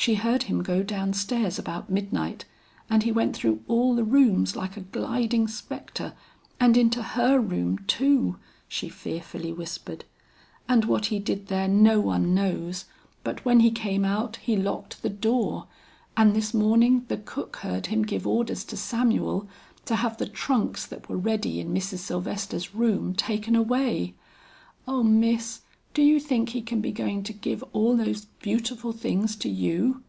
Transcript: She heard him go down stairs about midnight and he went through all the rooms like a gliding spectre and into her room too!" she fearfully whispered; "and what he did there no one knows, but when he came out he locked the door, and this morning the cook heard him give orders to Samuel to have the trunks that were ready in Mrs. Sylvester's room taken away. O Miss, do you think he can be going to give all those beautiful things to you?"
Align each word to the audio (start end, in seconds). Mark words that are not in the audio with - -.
She 0.00 0.14
heard 0.14 0.44
him 0.44 0.62
go 0.62 0.82
down 0.82 1.12
stairs 1.12 1.58
about 1.58 1.90
midnight 1.90 2.46
and 2.88 3.02
he 3.02 3.12
went 3.12 3.36
through 3.36 3.62
all 3.68 3.94
the 3.94 4.02
rooms 4.02 4.56
like 4.56 4.78
a 4.78 4.88
gliding 4.88 5.46
spectre 5.46 6.14
and 6.58 6.74
into 6.74 7.02
her 7.02 7.38
room 7.38 7.80
too!" 7.86 8.38
she 8.66 8.88
fearfully 8.88 9.52
whispered; 9.52 10.06
"and 10.66 10.86
what 10.86 11.06
he 11.12 11.18
did 11.18 11.48
there 11.48 11.68
no 11.68 12.00
one 12.00 12.34
knows, 12.34 12.86
but 13.22 13.44
when 13.44 13.60
he 13.60 13.70
came 13.70 14.06
out 14.06 14.36
he 14.36 14.56
locked 14.56 15.02
the 15.02 15.10
door, 15.10 15.66
and 16.16 16.34
this 16.34 16.54
morning 16.54 17.04
the 17.08 17.18
cook 17.18 17.56
heard 17.56 17.88
him 17.88 18.00
give 18.02 18.26
orders 18.26 18.64
to 18.64 18.78
Samuel 18.78 19.48
to 19.84 19.96
have 19.96 20.16
the 20.16 20.24
trunks 20.26 20.86
that 20.86 21.10
were 21.10 21.18
ready 21.18 21.60
in 21.60 21.74
Mrs. 21.74 21.98
Sylvester's 21.98 22.74
room 22.74 23.12
taken 23.12 23.54
away. 23.54 24.14
O 24.88 25.02
Miss, 25.02 25.60
do 25.92 26.02
you 26.02 26.20
think 26.20 26.50
he 26.50 26.62
can 26.62 26.80
be 26.80 26.92
going 26.92 27.20
to 27.24 27.32
give 27.32 27.64
all 27.72 27.96
those 27.96 28.24
beautiful 28.40 28.92
things 28.92 29.34
to 29.34 29.48
you?" 29.48 30.00